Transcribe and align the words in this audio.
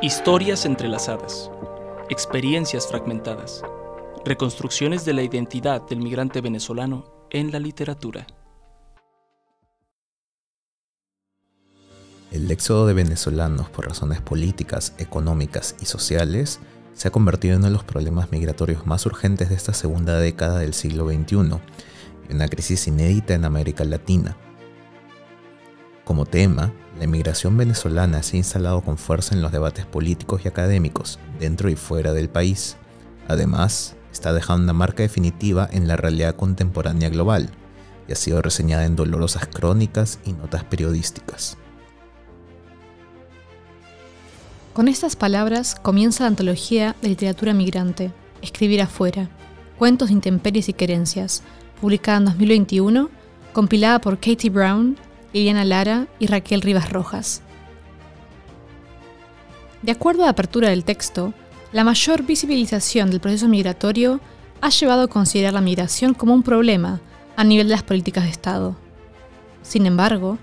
Historias 0.00 0.64
entrelazadas, 0.64 1.50
experiencias 2.08 2.86
fragmentadas, 2.86 3.62
reconstrucciones 4.24 5.04
de 5.04 5.12
la 5.12 5.22
identidad 5.22 5.82
del 5.88 5.98
migrante 5.98 6.40
venezolano 6.40 7.26
en 7.30 7.50
la 7.50 7.58
literatura. 7.58 8.24
El 12.30 12.48
éxodo 12.48 12.86
de 12.86 12.94
venezolanos 12.94 13.70
por 13.70 13.88
razones 13.88 14.20
políticas, 14.20 14.94
económicas 14.98 15.74
y 15.80 15.86
sociales 15.86 16.60
se 16.94 17.08
ha 17.08 17.10
convertido 17.10 17.54
en 17.54 17.60
uno 17.60 17.66
de 17.68 17.72
los 17.72 17.82
problemas 17.84 18.30
migratorios 18.30 18.86
más 18.86 19.04
urgentes 19.04 19.48
de 19.48 19.56
esta 19.56 19.74
segunda 19.74 20.18
década 20.20 20.60
del 20.60 20.74
siglo 20.74 21.08
XXI 21.08 21.60
una 22.30 22.48
crisis 22.48 22.86
inédita 22.86 23.34
en 23.34 23.44
América 23.44 23.84
Latina. 23.84 24.36
Como 26.08 26.24
tema, 26.24 26.72
la 26.96 27.04
inmigración 27.04 27.58
venezolana 27.58 28.22
se 28.22 28.36
ha 28.36 28.38
instalado 28.38 28.80
con 28.80 28.96
fuerza 28.96 29.34
en 29.34 29.42
los 29.42 29.52
debates 29.52 29.84
políticos 29.84 30.40
y 30.42 30.48
académicos, 30.48 31.18
dentro 31.38 31.68
y 31.68 31.76
fuera 31.76 32.14
del 32.14 32.30
país. 32.30 32.78
Además, 33.28 33.94
está 34.10 34.32
dejando 34.32 34.62
una 34.62 34.72
marca 34.72 35.02
definitiva 35.02 35.68
en 35.70 35.86
la 35.86 35.98
realidad 35.98 36.34
contemporánea 36.34 37.10
global 37.10 37.50
y 38.08 38.12
ha 38.12 38.14
sido 38.14 38.40
reseñada 38.40 38.86
en 38.86 38.96
dolorosas 38.96 39.48
crónicas 39.48 40.18
y 40.24 40.32
notas 40.32 40.64
periodísticas. 40.64 41.58
Con 44.72 44.88
estas 44.88 45.14
palabras 45.14 45.74
comienza 45.74 46.24
la 46.24 46.28
antología 46.28 46.96
de 47.02 47.08
literatura 47.10 47.52
migrante, 47.52 48.12
Escribir 48.40 48.80
afuera, 48.80 49.28
Cuentos 49.76 50.08
de 50.08 50.14
intemperies 50.14 50.70
y 50.70 50.72
querencias, 50.72 51.42
publicada 51.82 52.16
en 52.16 52.24
2021, 52.24 53.10
compilada 53.52 54.00
por 54.00 54.16
Katie 54.16 54.48
Brown 54.48 54.96
Liliana 55.32 55.64
Lara 55.64 56.06
y 56.18 56.26
Raquel 56.26 56.62
Rivas 56.62 56.90
Rojas. 56.90 57.42
De 59.82 59.92
acuerdo 59.92 60.22
a 60.22 60.26
la 60.26 60.32
apertura 60.32 60.70
del 60.70 60.84
texto, 60.84 61.34
la 61.72 61.84
mayor 61.84 62.22
visibilización 62.22 63.10
del 63.10 63.20
proceso 63.20 63.48
migratorio 63.48 64.20
ha 64.60 64.70
llevado 64.70 65.02
a 65.02 65.08
considerar 65.08 65.52
la 65.52 65.60
migración 65.60 66.14
como 66.14 66.34
un 66.34 66.42
problema 66.42 67.00
a 67.36 67.44
nivel 67.44 67.68
de 67.68 67.72
las 67.72 67.82
políticas 67.82 68.24
de 68.24 68.30
Estado. 68.30 68.76
Sin 69.62 69.86
embargo, 69.86 70.38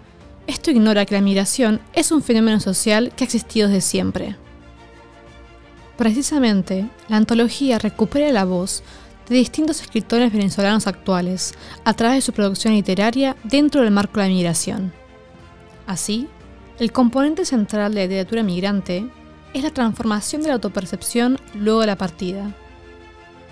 esto 0.47 0.71
ignora 0.71 1.05
que 1.05 1.15
la 1.15 1.21
migración 1.21 1.81
es 1.93 2.11
un 2.11 2.21
fenómeno 2.21 2.59
social 2.59 3.11
que 3.15 3.23
ha 3.23 3.25
existido 3.25 3.67
desde 3.67 3.81
siempre. 3.81 4.35
Precisamente, 5.97 6.87
la 7.07 7.17
antología 7.17 7.79
recupera 7.79 8.31
la 8.31 8.45
voz 8.45 8.83
de 9.29 9.35
distintos 9.35 9.81
escritores 9.81 10.31
venezolanos 10.31 10.87
actuales 10.87 11.53
a 11.83 11.93
través 11.93 12.17
de 12.17 12.21
su 12.21 12.33
producción 12.33 12.73
literaria 12.73 13.35
dentro 13.43 13.81
del 13.81 13.91
marco 13.91 14.19
de 14.19 14.27
la 14.27 14.33
migración. 14.33 14.93
Así, 15.87 16.27
el 16.79 16.91
componente 16.91 17.45
central 17.45 17.93
de 17.93 18.01
la 18.01 18.05
literatura 18.07 18.43
migrante 18.43 19.07
es 19.53 19.63
la 19.63 19.71
transformación 19.71 20.41
de 20.41 20.49
la 20.49 20.55
autopercepción 20.55 21.39
luego 21.53 21.81
de 21.81 21.87
la 21.87 21.95
partida. 21.95 22.53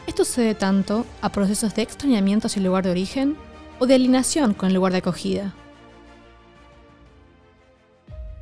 Esto 0.06 0.26
se 0.26 0.42
debe 0.42 0.56
tanto 0.56 1.06
a 1.22 1.30
procesos 1.30 1.74
de 1.76 1.82
extrañamiento 1.82 2.48
hacia 2.48 2.60
el 2.60 2.66
lugar 2.66 2.84
de 2.84 2.92
origen 2.92 3.38
o 3.80 3.86
de 3.86 3.96
alineación 3.96 4.54
con 4.54 4.68
el 4.68 4.76
lugar 4.76 4.92
de 4.92 4.98
acogida. 4.98 5.54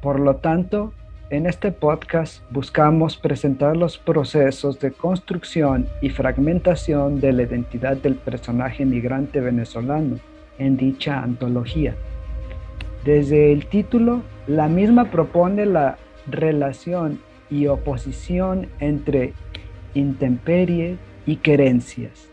Por 0.01 0.19
lo 0.19 0.37
tanto, 0.37 0.93
en 1.31 1.45
este 1.45 1.71
podcast 1.71 2.43
buscamos 2.51 3.15
presentar 3.15 3.77
los 3.77 3.97
procesos 3.97 4.81
de 4.81 4.91
construcción 4.91 5.87
y 6.01 6.09
fragmentación 6.09 7.21
de 7.21 7.31
la 7.31 7.43
identidad 7.43 7.95
del 7.95 8.15
personaje 8.15 8.85
migrante 8.85 9.39
venezolano 9.39 10.17
en 10.59 10.75
dicha 10.75 11.23
antología. 11.23 11.95
Desde 13.05 13.53
el 13.53 13.65
título, 13.67 14.23
la 14.45 14.67
misma 14.67 15.05
propone 15.05 15.65
la 15.65 15.97
relación 16.27 17.21
y 17.49 17.67
oposición 17.67 18.67
entre 18.81 19.33
intemperie 19.93 20.97
y 21.25 21.37
querencias, 21.37 22.27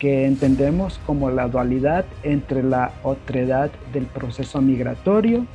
que 0.00 0.26
entendemos 0.26 0.98
como 1.06 1.30
la 1.30 1.46
dualidad 1.46 2.04
entre 2.24 2.64
la 2.64 2.90
otredad 3.04 3.70
del 3.92 4.06
proceso 4.06 4.60
migratorio 4.60 5.46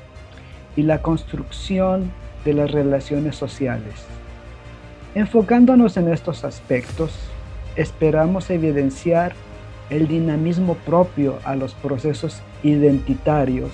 y 0.78 0.84
la 0.84 1.02
construcción 1.02 2.12
de 2.46 2.54
las 2.54 2.72
relaciones 2.72 3.36
sociales. 3.36 4.06
Enfocándonos 5.16 5.98
en 5.98 6.08
estos 6.14 6.46
aspectos, 6.46 7.12
esperamos 7.76 8.50
evidenciar 8.50 9.34
el 9.90 10.08
dinamismo 10.08 10.76
propio 10.76 11.40
a 11.44 11.56
los 11.56 11.74
procesos 11.74 12.42
identitarios 12.64 13.72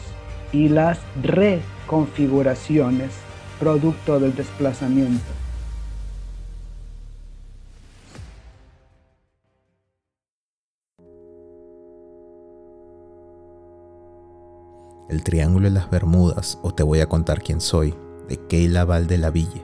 y 0.51 0.69
las 0.69 0.99
reconfiguraciones 1.21 3.11
producto 3.59 4.19
del 4.19 4.35
desplazamiento. 4.35 5.23
El 15.09 15.23
Triángulo 15.23 15.65
de 15.65 15.71
las 15.71 15.89
Bermudas 15.89 16.57
o 16.63 16.73
Te 16.73 16.83
voy 16.83 17.01
a 17.01 17.05
contar 17.07 17.41
quién 17.41 17.59
soy 17.59 17.93
de 18.31 18.37
Keila 18.47 18.85
Ville. 18.85 19.61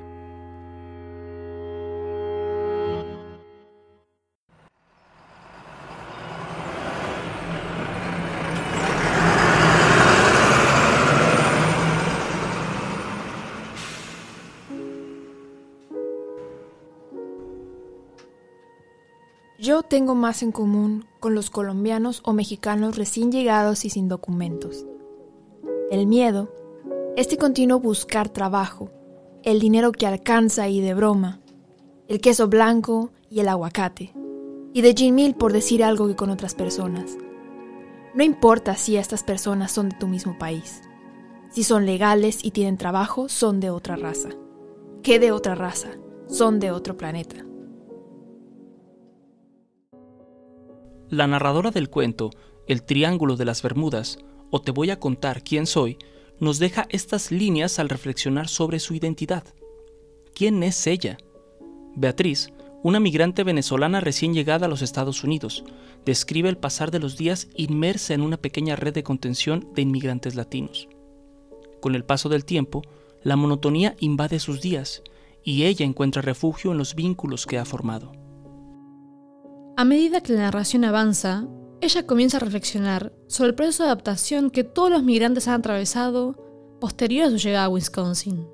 Yo 19.60 19.82
tengo 19.82 20.14
más 20.14 20.44
en 20.44 20.52
común 20.52 21.06
con 21.22 21.36
los 21.36 21.50
colombianos 21.50 22.22
o 22.26 22.34
mexicanos 22.34 22.98
recién 22.98 23.32
llegados 23.32 23.86
y 23.86 23.90
sin 23.90 24.10
documentos. 24.10 24.86
El 25.90 26.06
miedo 26.06 26.52
este 27.18 27.36
continuo 27.36 27.80
buscar 27.80 28.30
trabajo, 28.30 28.92
el 29.42 29.60
dinero 29.60 29.92
que 29.92 30.06
alcanza 30.06 30.70
y 30.70 30.82
de 30.82 30.94
broma, 30.94 31.40
el 32.08 32.22
queso 32.22 32.48
blanco 32.48 33.10
y 33.32 33.40
el 33.40 33.48
aguacate, 33.48 34.14
y 34.72 34.82
de 34.84 34.94
Gin 34.94 35.34
por 35.34 35.52
decir 35.52 35.84
algo 35.84 36.08
que 36.08 36.16
con 36.16 36.30
otras 36.30 36.54
personas. 36.54 37.18
No 38.14 38.24
importa 38.24 38.76
si 38.76 38.98
estas 38.98 39.24
personas 39.24 39.72
son 39.72 39.90
de 39.90 39.96
tu 39.98 40.08
mismo 40.08 40.38
país. 40.38 40.84
Si 41.50 41.64
son 41.64 41.88
legales 41.88 42.46
y 42.46 42.52
tienen 42.52 42.78
trabajo, 42.78 43.30
son 43.30 43.60
de 43.60 43.72
otra 43.72 43.96
raza. 43.96 44.30
¿Qué 45.02 45.18
de 45.18 45.32
otra 45.32 45.56
raza? 45.56 45.90
Son 46.28 46.60
de 46.60 46.70
otro 46.70 46.98
planeta. 46.98 47.44
La 51.10 51.26
narradora 51.26 51.72
del 51.72 51.90
cuento, 51.90 52.30
El 52.68 52.84
Triángulo 52.84 53.38
de 53.38 53.46
las 53.46 53.64
Bermudas, 53.64 54.20
o 54.52 54.62
Te 54.62 54.72
voy 54.72 54.92
a 54.92 55.00
contar 55.00 55.42
quién 55.42 55.66
soy, 55.66 55.98
nos 56.40 56.60
deja 56.60 56.88
estas 56.90 57.32
líneas 57.32 57.80
al 57.80 57.90
reflexionar 57.90 58.48
sobre 58.48 58.80
su 58.80 58.94
identidad. 58.94 59.44
¿Quién 60.34 60.62
es 60.64 60.86
ella? 60.88 61.18
Beatriz, 61.96 62.50
una 62.84 63.00
migrante 63.00 63.44
venezolana 63.44 64.00
recién 64.00 64.34
llegada 64.34 64.68
a 64.68 64.70
los 64.70 64.82
Estados 64.82 65.24
Unidos, 65.24 65.64
describe 66.06 66.50
el 66.50 66.58
pasar 66.58 66.92
de 66.92 67.00
los 67.00 67.18
días 67.18 67.48
inmersa 67.56 68.14
en 68.14 68.22
una 68.22 68.38
pequeña 68.38 68.76
red 68.76 68.94
de 68.94 69.04
contención 69.04 69.68
de 69.74 69.82
inmigrantes 69.82 70.36
latinos. 70.36 70.88
Con 71.82 71.96
el 71.96 72.06
paso 72.06 72.30
del 72.30 72.46
tiempo, 72.46 72.84
la 73.24 73.36
monotonía 73.36 73.96
invade 74.00 74.40
sus 74.40 74.62
días 74.62 75.02
y 75.44 75.64
ella 75.64 75.86
encuentra 75.86 76.22
refugio 76.22 76.72
en 76.72 76.78
los 76.78 76.96
vínculos 76.96 77.46
que 77.46 77.58
ha 77.58 77.66
formado. 77.66 78.12
A 79.76 79.86
medida 79.86 80.22
que 80.22 80.34
la 80.34 80.42
narración 80.42 80.86
avanza, 80.86 81.48
ella 81.82 82.06
comienza 82.06 82.38
a 82.38 82.42
reflexionar 82.42 83.14
sobre 83.28 83.50
el 83.50 83.56
proceso 83.56 83.84
de 83.84 83.90
adaptación 83.90 84.50
que 84.50 84.64
todos 84.64 84.90
los 84.90 85.04
migrantes 85.04 85.48
han 85.48 85.60
atravesado 85.60 86.36
posterior 86.80 87.28
a 87.28 87.30
su 87.30 87.38
llegada 87.38 87.66
a 87.66 87.70
Wisconsin, 87.70 88.48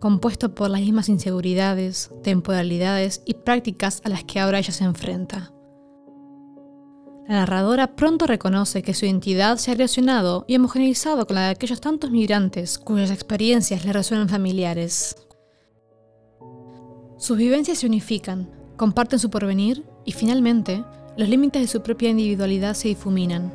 compuesto 0.00 0.54
por 0.54 0.70
las 0.70 0.80
mismas 0.80 1.08
inseguridades, 1.08 2.10
temporalidades 2.22 3.22
y 3.24 3.34
prácticas 3.34 4.02
a 4.04 4.08
las 4.08 4.24
que 4.24 4.40
ahora 4.40 4.58
ella 4.58 4.72
se 4.72 4.84
enfrenta. 4.84 5.52
La 7.26 7.36
narradora 7.36 7.96
pronto 7.96 8.26
reconoce 8.26 8.82
que 8.82 8.92
su 8.92 9.06
identidad 9.06 9.56
se 9.56 9.70
ha 9.70 9.74
relacionado 9.74 10.44
y 10.46 10.56
homogeneizado 10.56 11.26
con 11.26 11.36
la 11.36 11.42
de 11.46 11.50
aquellos 11.52 11.80
tantos 11.80 12.10
migrantes 12.10 12.78
cuyas 12.78 13.10
experiencias 13.10 13.84
le 13.84 13.94
resuenan 13.94 14.28
familiares. 14.28 15.16
Sus 17.16 17.38
vivencias 17.38 17.78
se 17.78 17.86
unifican, 17.86 18.50
comparten 18.76 19.18
su 19.18 19.30
porvenir 19.30 19.86
y 20.04 20.12
finalmente 20.12 20.84
los 21.16 21.28
límites 21.28 21.62
de 21.62 21.68
su 21.68 21.82
propia 21.82 22.10
individualidad 22.10 22.74
se 22.74 22.88
difuminan. 22.88 23.52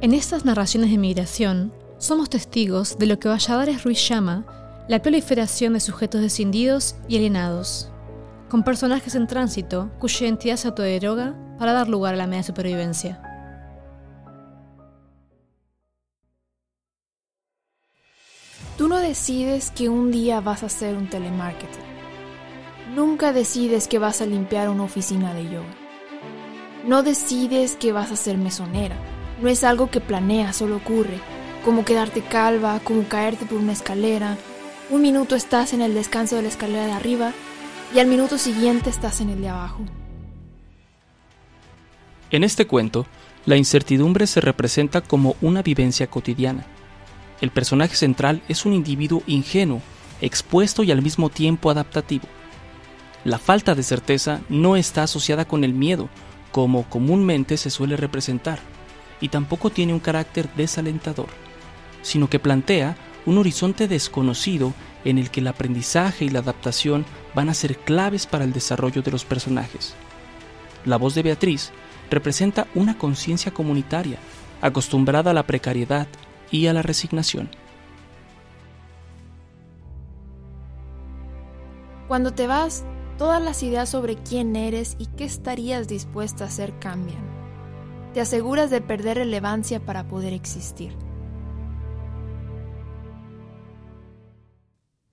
En 0.00 0.12
estas 0.12 0.44
narraciones 0.44 0.90
de 0.90 0.98
migración, 0.98 1.72
somos 1.98 2.28
testigos 2.28 2.98
de 2.98 3.06
lo 3.06 3.18
que 3.18 3.28
Valladares 3.28 3.84
Ruiz 3.84 4.06
llama 4.06 4.44
la 4.88 5.00
proliferación 5.00 5.72
de 5.72 5.80
sujetos 5.80 6.20
descendidos 6.20 6.96
y 7.08 7.16
alienados, 7.16 7.90
con 8.50 8.62
personajes 8.62 9.14
en 9.14 9.26
tránsito 9.26 9.90
cuya 9.98 10.26
identidad 10.26 10.56
se 10.56 10.68
autoderoga 10.68 11.34
para 11.58 11.72
dar 11.72 11.88
lugar 11.88 12.14
a 12.14 12.18
la 12.18 12.26
media 12.26 12.42
supervivencia. 12.42 13.22
Tú 18.76 18.88
no 18.88 18.98
decides 18.98 19.70
que 19.70 19.88
un 19.88 20.10
día 20.10 20.40
vas 20.40 20.64
a 20.64 20.68
ser 20.68 20.96
un 20.96 21.08
telemarketer. 21.08 21.93
Nunca 22.92 23.32
decides 23.32 23.88
que 23.88 23.98
vas 23.98 24.20
a 24.20 24.26
limpiar 24.26 24.68
una 24.68 24.82
oficina 24.82 25.32
de 25.32 25.44
yoga. 25.44 25.74
No 26.86 27.02
decides 27.02 27.76
que 27.76 27.92
vas 27.92 28.12
a 28.12 28.16
ser 28.16 28.36
mesonera. 28.36 28.96
No 29.40 29.48
es 29.48 29.64
algo 29.64 29.90
que 29.90 30.00
planeas, 30.00 30.56
solo 30.56 30.76
ocurre. 30.76 31.18
Como 31.64 31.86
quedarte 31.86 32.20
calva, 32.20 32.80
como 32.80 33.04
caerte 33.04 33.46
por 33.46 33.58
una 33.58 33.72
escalera. 33.72 34.36
Un 34.90 35.00
minuto 35.00 35.34
estás 35.34 35.72
en 35.72 35.80
el 35.80 35.94
descanso 35.94 36.36
de 36.36 36.42
la 36.42 36.48
escalera 36.48 36.84
de 36.84 36.92
arriba 36.92 37.32
y 37.94 38.00
al 38.00 38.06
minuto 38.06 38.36
siguiente 38.36 38.90
estás 38.90 39.22
en 39.22 39.30
el 39.30 39.40
de 39.40 39.48
abajo. 39.48 39.80
En 42.30 42.44
este 42.44 42.66
cuento, 42.66 43.06
la 43.46 43.56
incertidumbre 43.56 44.26
se 44.26 44.42
representa 44.42 45.00
como 45.00 45.36
una 45.40 45.62
vivencia 45.62 46.06
cotidiana. 46.06 46.66
El 47.40 47.50
personaje 47.50 47.96
central 47.96 48.42
es 48.48 48.66
un 48.66 48.74
individuo 48.74 49.22
ingenuo, 49.26 49.80
expuesto 50.20 50.82
y 50.82 50.90
al 50.90 51.00
mismo 51.00 51.30
tiempo 51.30 51.70
adaptativo. 51.70 52.26
La 53.24 53.38
falta 53.38 53.74
de 53.74 53.82
certeza 53.82 54.42
no 54.50 54.76
está 54.76 55.04
asociada 55.04 55.46
con 55.46 55.64
el 55.64 55.72
miedo, 55.72 56.10
como 56.52 56.84
comúnmente 56.90 57.56
se 57.56 57.70
suele 57.70 57.96
representar, 57.96 58.58
y 59.20 59.30
tampoco 59.30 59.70
tiene 59.70 59.94
un 59.94 60.00
carácter 60.00 60.48
desalentador, 60.54 61.28
sino 62.02 62.28
que 62.28 62.38
plantea 62.38 62.96
un 63.24 63.38
horizonte 63.38 63.88
desconocido 63.88 64.74
en 65.06 65.16
el 65.16 65.30
que 65.30 65.40
el 65.40 65.46
aprendizaje 65.46 66.26
y 66.26 66.28
la 66.28 66.40
adaptación 66.40 67.06
van 67.34 67.48
a 67.48 67.54
ser 67.54 67.78
claves 67.78 68.26
para 68.26 68.44
el 68.44 68.52
desarrollo 68.52 69.00
de 69.00 69.10
los 69.10 69.24
personajes. 69.24 69.94
La 70.84 70.98
voz 70.98 71.14
de 71.14 71.22
Beatriz 71.22 71.72
representa 72.10 72.66
una 72.74 72.98
conciencia 72.98 73.52
comunitaria, 73.52 74.18
acostumbrada 74.60 75.30
a 75.30 75.34
la 75.34 75.46
precariedad 75.46 76.06
y 76.50 76.66
a 76.66 76.74
la 76.74 76.82
resignación. 76.82 77.48
Cuando 82.06 82.34
te 82.34 82.46
vas, 82.46 82.84
todas 83.16 83.42
las 83.42 83.62
ideas 83.62 83.88
sobre 83.88 84.16
quién 84.16 84.56
eres 84.56 84.96
y 84.98 85.06
qué 85.06 85.24
estarías 85.24 85.88
dispuesta 85.88 86.44
a 86.44 86.48
hacer 86.48 86.78
cambian. 86.78 87.22
Te 88.12 88.20
aseguras 88.20 88.70
de 88.70 88.80
perder 88.80 89.18
relevancia 89.18 89.84
para 89.84 90.06
poder 90.06 90.32
existir. 90.32 90.96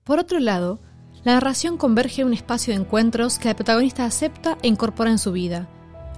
Por 0.04 0.18
otro 0.18 0.40
lado, 0.40 0.80
la 1.24 1.34
narración 1.34 1.76
converge 1.76 2.22
a 2.22 2.26
un 2.26 2.32
espacio 2.32 2.74
de 2.74 2.80
encuentros 2.80 3.38
que 3.38 3.48
la 3.48 3.54
protagonista 3.54 4.04
acepta 4.04 4.58
e 4.62 4.68
incorpora 4.68 5.10
en 5.10 5.18
su 5.18 5.30
vida, 5.30 5.68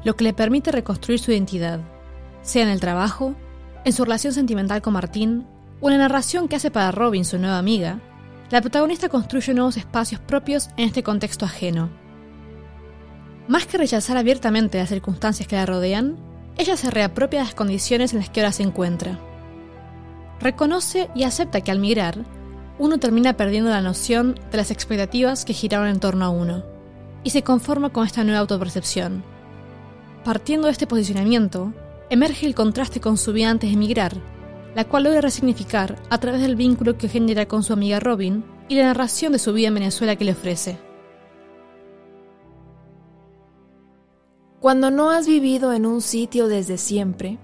lo 0.05 0.17
que 0.17 0.25
le 0.25 0.33
permite 0.33 0.73
reconstruir 0.73 1.19
su 1.19 1.33
identidad, 1.33 1.81
sea 2.43 2.63
en 2.63 2.71
el 2.71 2.81
trabajo, 2.81 3.35
en 3.85 3.93
su 3.93 4.05
relación 4.05 4.33
sentimental 4.33 4.81
con 4.81 4.95
Martín 4.95 5.47
o 5.81 5.91
en 5.91 5.99
la 5.99 6.05
narración 6.05 6.49
que 6.49 6.57
hace 6.57 6.71
para 6.71 6.93
Robin, 6.93 7.25
su 7.27 7.39
nueva 7.39 7.59
amiga, 7.59 8.01
la 8.55 8.61
protagonista 8.61 9.09
construye 9.09 9.53
nuevos 9.53 9.77
espacios 9.77 10.21
propios 10.21 10.69
en 10.77 10.85
este 10.85 11.03
contexto 11.03 11.45
ajeno. 11.45 11.91
Más 13.49 13.67
que 13.67 13.79
rechazar 13.79 14.17
abiertamente 14.17 14.79
las 14.79 14.91
circunstancias 14.91 15.49
que 15.49 15.56
la 15.56 15.67
rodean, 15.67 16.15
ella 16.56 16.77
se 16.77 16.89
reapropia 16.93 17.41
de 17.41 17.47
las 17.47 17.56
condiciones 17.56 18.12
en 18.12 18.21
las 18.21 18.31
que 18.31 18.43
ahora 18.43 18.53
se 18.53 18.62
encuentra. 18.62 19.19
Reconoce 20.39 21.11
y 21.17 21.25
acepta 21.25 21.62
que 21.62 21.73
al 21.73 21.81
migrar, 21.81 22.25
uno 22.79 22.99
termina 22.99 23.37
perdiendo 23.37 23.71
la 23.71 23.81
noción 23.81 24.39
de 24.53 24.56
las 24.56 24.71
expectativas 24.71 25.45
que 25.45 25.53
giraron 25.53 25.89
en 25.89 25.99
torno 25.99 26.25
a 26.25 26.31
uno, 26.31 26.62
y 27.25 27.31
se 27.31 27.43
conforma 27.43 27.91
con 27.91 28.06
esta 28.06 28.23
nueva 28.23 28.39
autopercepción 28.39 29.25
Partiendo 30.23 30.67
de 30.67 30.73
este 30.73 30.87
posicionamiento, 30.87 31.75
emerge 32.09 32.47
el 32.47 32.55
contraste 32.55 33.01
con 33.01 33.19
su 33.19 33.33
vida 33.33 33.51
antes 33.51 33.71
de 33.71 33.75
emigrar, 33.75 34.15
la 34.75 34.85
cual 34.85 35.05
logra 35.05 35.21
resignificar 35.21 35.97
a 36.11 36.19
través 36.19 36.41
del 36.41 36.56
vínculo 36.56 36.99
que 36.99 37.09
genera 37.09 37.47
con 37.47 37.62
su 37.62 37.73
amiga 37.73 38.00
Robin 38.00 38.44
y 38.69 38.76
la 38.76 38.85
narración 38.85 39.32
de 39.32 39.38
su 39.38 39.53
vida 39.53 39.69
en 39.69 39.75
Venezuela 39.75 40.17
que 40.17 40.25
le 40.25 40.32
ofrece. 40.32 40.79
Cuando 44.61 44.91
no 44.91 45.11
has 45.11 45.26
vivido 45.26 45.73
en 45.73 45.85
un 45.85 46.00
sitio 46.00 46.49
desde 46.49 46.79
siempre, 46.79 47.38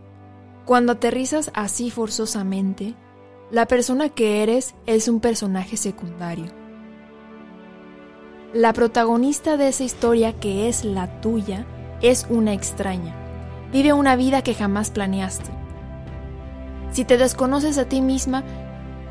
cuando 0.65 0.93
aterrizas 0.93 1.51
así 1.55 1.91
forzosamente, 1.91 2.95
la 3.51 3.67
persona 3.67 4.09
que 4.09 4.43
eres 4.43 4.75
es 4.87 5.07
un 5.09 5.21
personaje 5.21 5.77
secundario. 5.77 6.47
La 8.55 8.73
protagonista 8.73 9.57
de 9.57 9.69
esa 9.69 9.85
historia 9.85 10.33
que 10.33 10.69
es 10.69 10.85
la 10.85 11.21
tuya 11.21 11.67
es 12.01 12.27
una 12.31 12.55
extraña. 12.55 13.15
Vive 13.71 13.93
una 13.93 14.17
vida 14.17 14.43
que 14.43 14.55
jamás 14.55 14.91
planeaste. 14.91 15.60
Si 16.93 17.05
te 17.05 17.17
desconoces 17.17 17.79
a 17.79 17.85
ti 17.85 18.01
misma, 18.01 18.43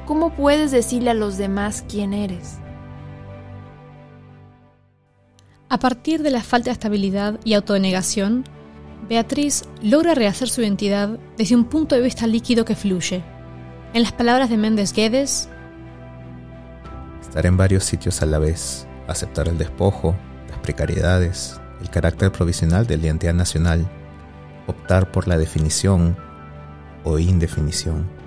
¿cómo 0.06 0.36
puedes 0.36 0.72
decirle 0.72 1.12
a 1.12 1.14
los 1.14 1.38
demás 1.38 1.86
quién 1.88 2.14
eres? 2.14 2.58
A 5.70 5.80
partir 5.80 6.22
de 6.24 6.31
la 6.31 6.42
falta 6.42 6.66
de 6.66 6.74
estabilidad 6.74 7.40
y 7.46 7.54
autodenegación, 7.54 8.44
Beatriz 9.08 9.64
logra 9.81 10.14
rehacer 10.14 10.50
su 10.50 10.62
identidad 10.62 11.18
desde 11.38 11.56
un 11.56 11.66
punto 11.66 11.96
de 11.96 12.02
vista 12.02 12.28
líquido 12.28 12.66
que 12.66 12.76
fluye. 12.76 13.24
En 13.94 14.04
las 14.04 14.12
palabras 14.12 14.50
de 14.50 14.58
Méndez 14.58 14.94
Guedes, 14.94 15.48
estar 17.22 17.46
en 17.46 17.56
varios 17.58 17.86
sitios 17.86 18.22
a 18.22 18.25
la 18.25 18.40
vez, 18.40 18.88
aceptar 19.08 19.48
el 19.48 19.58
despojo, 19.58 20.16
las 20.50 20.60
precariedades, 20.60 21.62
el 21.82 21.90
carácter 21.90 22.32
provisional 22.32 22.88
de 22.88 22.98
la 22.98 23.06
identidad 23.06 23.34
nacional, 23.34 23.88
optar 24.68 25.12
por 25.12 25.28
la 25.28 25.38
definición 25.38 26.18
o 27.04 27.19
indefinición. 27.19 28.19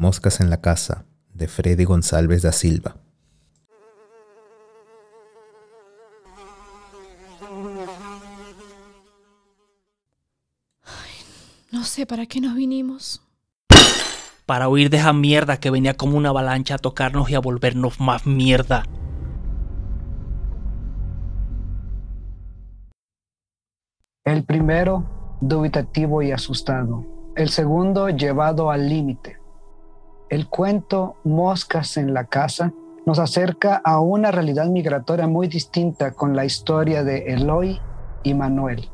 Moscas 0.00 0.40
en 0.40 0.48
la 0.48 0.62
casa, 0.62 1.04
de 1.34 1.46
Freddy 1.46 1.84
González 1.84 2.40
da 2.40 2.52
Silva. 2.52 2.96
no 11.70 11.84
sé 11.84 12.06
para 12.06 12.24
qué 12.24 12.40
nos 12.40 12.54
vinimos. 12.54 13.22
Para 14.46 14.70
huir 14.70 14.88
de 14.88 14.96
esa 14.96 15.12
mierda 15.12 15.58
que 15.58 15.68
venía 15.68 15.92
como 15.94 16.16
una 16.16 16.30
avalancha 16.30 16.76
a 16.76 16.78
tocarnos 16.78 17.28
y 17.28 17.34
a 17.34 17.40
volvernos 17.40 18.00
más 18.00 18.26
mierda. 18.26 18.84
El 24.24 24.44
primero, 24.44 25.36
dubitativo 25.42 26.22
y 26.22 26.32
asustado. 26.32 27.04
El 27.36 27.50
segundo, 27.50 28.08
llevado 28.08 28.70
al 28.70 28.88
límite. 28.88 29.39
El 30.30 30.46
cuento 30.48 31.16
Moscas 31.24 31.96
en 31.96 32.14
la 32.14 32.26
casa 32.26 32.72
nos 33.04 33.18
acerca 33.18 33.82
a 33.84 33.98
una 33.98 34.30
realidad 34.30 34.66
migratoria 34.66 35.26
muy 35.26 35.48
distinta 35.48 36.12
con 36.12 36.36
la 36.36 36.44
historia 36.44 37.02
de 37.02 37.34
Eloy 37.34 37.80
y 38.22 38.34
Manuel, 38.34 38.88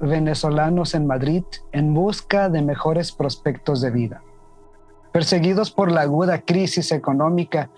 venezolanos 0.00 0.94
en 0.94 1.06
Madrid 1.06 1.44
en 1.72 1.92
busca 1.92 2.48
de 2.48 2.62
mejores 2.62 3.12
prospectos 3.12 3.82
de 3.82 3.90
vida. 3.90 4.22
Perseguidos 5.12 5.70
por 5.70 5.92
la 5.92 6.00
aguda 6.00 6.40
crisis 6.40 6.90
económica 6.90 7.68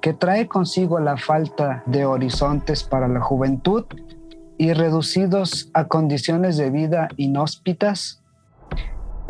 que 0.00 0.12
trae 0.12 0.48
consigo 0.48 0.98
la 0.98 1.16
falta 1.16 1.84
de 1.86 2.04
horizontes 2.04 2.82
para 2.82 3.06
la 3.06 3.20
juventud 3.20 3.84
y 4.58 4.72
reducidos 4.72 5.70
a 5.72 5.86
condiciones 5.86 6.56
de 6.56 6.70
vida 6.70 7.10
inhóspitas, 7.16 8.24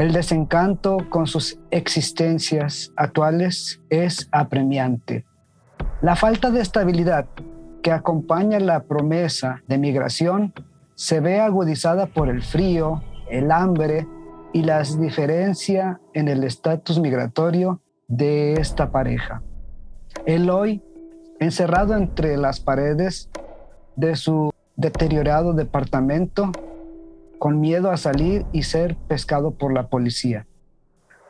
el 0.00 0.14
desencanto 0.14 0.96
con 1.10 1.26
sus 1.26 1.58
existencias 1.70 2.90
actuales 2.96 3.82
es 3.90 4.30
apremiante. 4.32 5.26
La 6.00 6.16
falta 6.16 6.50
de 6.50 6.62
estabilidad 6.62 7.26
que 7.82 7.92
acompaña 7.92 8.58
la 8.60 8.84
promesa 8.84 9.62
de 9.68 9.76
migración 9.76 10.54
se 10.94 11.20
ve 11.20 11.38
agudizada 11.38 12.06
por 12.06 12.30
el 12.30 12.42
frío, 12.42 13.02
el 13.30 13.52
hambre 13.52 14.08
y 14.54 14.62
la 14.62 14.82
diferencia 14.82 16.00
en 16.14 16.28
el 16.28 16.44
estatus 16.44 16.98
migratorio 16.98 17.82
de 18.08 18.54
esta 18.54 18.90
pareja. 18.90 19.42
Eloy, 20.24 20.82
encerrado 21.40 21.94
entre 21.94 22.38
las 22.38 22.58
paredes 22.58 23.28
de 23.96 24.16
su 24.16 24.50
deteriorado 24.76 25.52
departamento, 25.52 26.52
con 27.40 27.58
miedo 27.58 27.90
a 27.90 27.96
salir 27.96 28.44
y 28.52 28.64
ser 28.64 28.96
pescado 29.08 29.52
por 29.52 29.72
la 29.72 29.88
policía. 29.88 30.46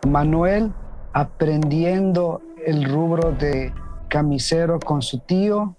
Manuel 0.07 0.73
aprendiendo 1.13 2.43
el 2.67 2.85
rubro 2.85 3.31
de 3.31 3.73
camisero 4.09 4.81
con 4.81 5.03
su 5.03 5.21
tío 5.21 5.77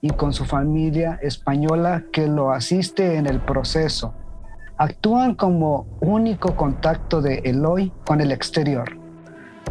y 0.00 0.10
con 0.10 0.32
su 0.32 0.44
familia 0.44 1.20
española 1.22 2.02
que 2.12 2.26
lo 2.26 2.50
asiste 2.50 3.18
en 3.18 3.26
el 3.26 3.40
proceso. 3.40 4.14
Actúan 4.78 5.36
como 5.36 5.86
único 6.00 6.56
contacto 6.56 7.22
de 7.22 7.38
Eloy 7.44 7.92
con 8.04 8.20
el 8.20 8.32
exterior. 8.32 8.98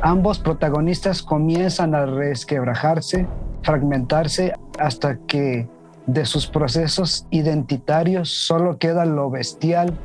Ambos 0.02 0.40
protagonistas 0.40 1.22
comienzan 1.22 1.94
a 1.94 2.06
resquebrajarse, 2.06 3.28
fragmentarse, 3.62 4.54
hasta 4.80 5.18
que 5.28 5.68
de 6.08 6.26
sus 6.26 6.48
procesos 6.48 7.28
identitarios 7.30 8.30
solo 8.30 8.80
queda 8.80 9.06
lo 9.06 9.30
bestial, 9.30 9.96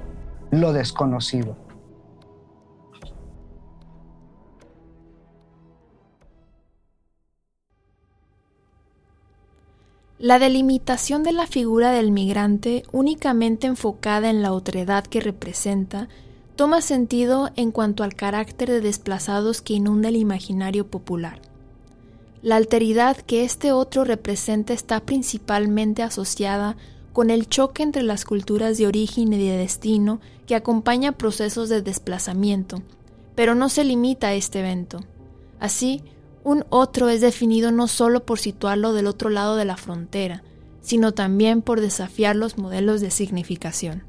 lo 0.51 0.73
desconocido. 0.73 1.57
La 10.19 10.39
delimitación 10.39 11.25
de 11.25 11.33
la 11.33 11.47
figura 11.49 11.91
del 11.91 12.13
migrante 12.13 12.85
únicamente 12.93 13.67
enfocada 13.67 14.31
en 14.31 14.43
la 14.43 14.53
otredad 14.53 15.05
que 15.05 15.21
representa 15.21 16.09
toma 16.55 16.81
sentido 16.81 17.51
en 17.57 17.73
cuanto 17.73 18.05
al 18.05 18.15
carácter 18.15 18.71
de 18.71 18.81
desplazados 18.81 19.63
que 19.63 19.75
inunda 19.75 20.11
el 20.11 20.17
imaginario 20.17 20.87
popular. 20.87 21.52
La 22.43 22.57
alteridad 22.57 23.17
que 23.17 23.45
este 23.45 23.71
otro 23.71 24.03
representa 24.03 24.73
está 24.73 24.99
principalmente 24.99 26.03
asociada 26.03 26.77
con 27.13 27.31
el 27.31 27.49
choque 27.49 27.85
entre 27.85 28.03
las 28.03 28.25
culturas 28.25 28.79
de 28.79 28.89
origen 28.89 29.33
y 29.33 29.39
de 29.39 29.57
destino 29.57 30.21
que 30.47 30.57
acompaña 30.57 31.13
procesos 31.13 31.69
de 31.69 31.83
desplazamiento, 31.83 32.83
pero 33.37 33.55
no 33.55 33.69
se 33.69 33.85
limita 33.85 34.29
a 34.29 34.35
este 34.35 34.59
evento. 34.59 35.05
Así, 35.61 36.03
un 36.43 36.65
otro 36.71 37.09
es 37.09 37.21
definido 37.21 37.71
no 37.71 37.87
solo 37.87 38.27
por 38.27 38.41
situarlo 38.41 38.93
del 38.93 39.07
otro 39.07 39.31
lado 39.31 39.55
de 39.55 39.65
la 39.65 39.77
frontera, 39.77 40.43
sino 40.81 41.13
también 41.13 41.63
por 41.63 41.81
desafiar 41.81 42.35
los 42.35 42.59
modelos 42.59 43.01
de 43.01 43.13
significación. 43.13 44.03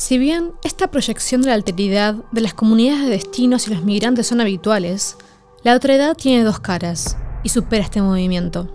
Si 0.00 0.16
bien 0.16 0.54
esta 0.64 0.90
proyección 0.90 1.42
de 1.42 1.48
la 1.48 1.54
alteridad 1.54 2.14
de 2.32 2.40
las 2.40 2.54
comunidades 2.54 3.04
de 3.04 3.10
destinos 3.10 3.68
y 3.68 3.74
los 3.74 3.84
migrantes 3.84 4.28
son 4.28 4.40
habituales, 4.40 5.18
la 5.62 5.76
otredad 5.76 6.16
tiene 6.16 6.42
dos 6.42 6.58
caras 6.58 7.18
y 7.44 7.50
supera 7.50 7.84
este 7.84 8.00
movimiento. 8.00 8.74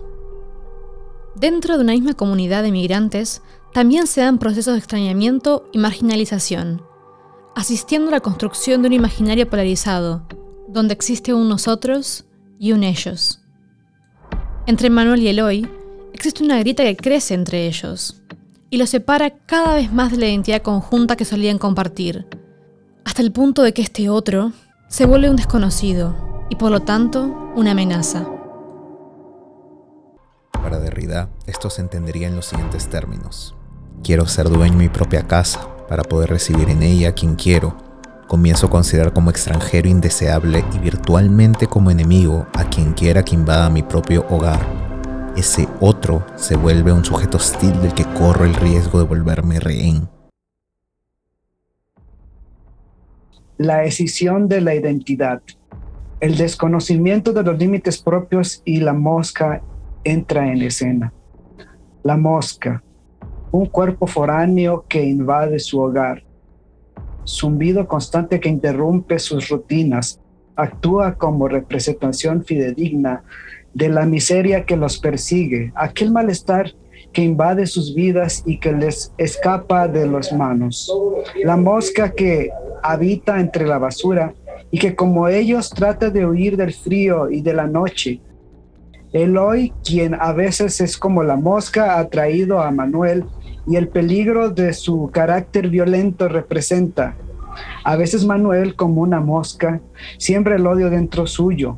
Dentro 1.34 1.76
de 1.76 1.82
una 1.82 1.94
misma 1.94 2.14
comunidad 2.14 2.62
de 2.62 2.70
migrantes, 2.70 3.42
también 3.74 4.06
se 4.06 4.20
dan 4.20 4.38
procesos 4.38 4.74
de 4.74 4.78
extrañamiento 4.78 5.68
y 5.72 5.78
marginalización, 5.78 6.82
asistiendo 7.56 8.10
a 8.10 8.12
la 8.12 8.20
construcción 8.20 8.82
de 8.82 8.86
un 8.86 8.94
imaginario 8.94 9.50
polarizado, 9.50 10.28
donde 10.68 10.94
existe 10.94 11.34
un 11.34 11.48
nosotros 11.48 12.24
y 12.60 12.70
un 12.70 12.84
ellos. 12.84 13.40
Entre 14.68 14.90
Manuel 14.90 15.24
y 15.24 15.28
Eloy 15.28 15.68
existe 16.12 16.44
una 16.44 16.60
grita 16.60 16.84
que 16.84 16.96
crece 16.96 17.34
entre 17.34 17.66
ellos 17.66 18.22
y 18.70 18.78
los 18.78 18.90
separa 18.90 19.30
cada 19.30 19.74
vez 19.74 19.92
más 19.92 20.10
de 20.10 20.18
la 20.18 20.26
identidad 20.26 20.62
conjunta 20.62 21.16
que 21.16 21.24
solían 21.24 21.58
compartir, 21.58 22.26
hasta 23.04 23.22
el 23.22 23.32
punto 23.32 23.62
de 23.62 23.72
que 23.72 23.82
este 23.82 24.08
otro 24.08 24.52
se 24.88 25.06
vuelve 25.06 25.30
un 25.30 25.36
desconocido 25.36 26.46
y 26.50 26.56
por 26.56 26.70
lo 26.70 26.80
tanto 26.80 27.52
una 27.54 27.72
amenaza. 27.72 28.26
Para 30.52 30.80
Derrida, 30.80 31.30
esto 31.46 31.70
se 31.70 31.82
entendería 31.82 32.28
en 32.28 32.36
los 32.36 32.46
siguientes 32.46 32.88
términos. 32.88 33.54
Quiero 34.02 34.26
ser 34.26 34.48
dueño 34.48 34.72
de 34.72 34.84
mi 34.84 34.88
propia 34.88 35.26
casa, 35.26 35.68
para 35.88 36.02
poder 36.02 36.30
recibir 36.30 36.68
en 36.68 36.82
ella 36.82 37.10
a 37.10 37.12
quien 37.12 37.36
quiero. 37.36 37.76
Comienzo 38.26 38.66
a 38.66 38.70
considerar 38.70 39.12
como 39.12 39.30
extranjero 39.30 39.88
indeseable 39.88 40.64
y 40.74 40.78
virtualmente 40.78 41.68
como 41.68 41.90
enemigo 41.90 42.46
a 42.54 42.64
quien 42.64 42.92
quiera 42.92 43.24
que 43.24 43.34
invada 43.34 43.70
mi 43.70 43.82
propio 43.82 44.26
hogar. 44.28 44.85
Ese 45.36 45.68
otro 45.80 46.24
se 46.36 46.56
vuelve 46.56 46.92
un 46.92 47.04
sujeto 47.04 47.36
hostil 47.36 47.78
del 47.82 47.92
que 47.92 48.04
corro 48.04 48.46
el 48.46 48.54
riesgo 48.54 49.00
de 49.00 49.04
volverme 49.04 49.60
rehén. 49.60 50.08
La 53.58 53.78
decisión 53.78 54.48
de 54.48 54.62
la 54.62 54.74
identidad. 54.74 55.42
El 56.20 56.38
desconocimiento 56.38 57.34
de 57.34 57.42
los 57.42 57.58
límites 57.58 57.98
propios 57.98 58.62
y 58.64 58.80
la 58.80 58.94
mosca 58.94 59.60
entra 60.04 60.50
en 60.50 60.62
escena. 60.62 61.12
La 62.02 62.16
mosca, 62.16 62.82
un 63.52 63.66
cuerpo 63.66 64.06
foráneo 64.06 64.86
que 64.88 65.04
invade 65.04 65.58
su 65.58 65.80
hogar, 65.80 66.24
zumbido 67.26 67.86
constante 67.86 68.40
que 68.40 68.48
interrumpe 68.48 69.18
sus 69.18 69.50
rutinas, 69.50 70.18
actúa 70.56 71.14
como 71.18 71.46
representación 71.46 72.42
fidedigna 72.42 73.22
de 73.76 73.90
la 73.90 74.06
miseria 74.06 74.64
que 74.64 74.74
los 74.74 74.96
persigue, 74.96 75.70
aquel 75.74 76.10
malestar 76.10 76.72
que 77.12 77.20
invade 77.20 77.66
sus 77.66 77.94
vidas 77.94 78.42
y 78.46 78.58
que 78.58 78.72
les 78.72 79.12
escapa 79.18 79.86
de 79.86 80.06
las 80.06 80.32
manos. 80.32 80.90
La 81.44 81.58
mosca 81.58 82.10
que 82.10 82.50
habita 82.82 83.38
entre 83.38 83.66
la 83.66 83.76
basura 83.76 84.32
y 84.70 84.78
que 84.78 84.96
como 84.96 85.28
ellos 85.28 85.68
trata 85.68 86.08
de 86.08 86.24
huir 86.24 86.56
del 86.56 86.72
frío 86.72 87.30
y 87.30 87.42
de 87.42 87.52
la 87.52 87.66
noche. 87.66 88.18
Eloy, 89.12 89.74
quien 89.84 90.14
a 90.14 90.32
veces 90.32 90.80
es 90.80 90.96
como 90.96 91.22
la 91.22 91.36
mosca, 91.36 91.98
ha 91.98 92.08
traído 92.08 92.62
a 92.62 92.70
Manuel 92.70 93.26
y 93.66 93.76
el 93.76 93.88
peligro 93.88 94.48
de 94.48 94.72
su 94.72 95.10
carácter 95.12 95.68
violento 95.68 96.28
representa. 96.28 97.14
A 97.84 97.96
veces 97.96 98.24
Manuel, 98.24 98.74
como 98.74 99.02
una 99.02 99.20
mosca, 99.20 99.80
siembra 100.16 100.56
el 100.56 100.66
odio 100.66 100.88
dentro 100.88 101.26
suyo, 101.26 101.76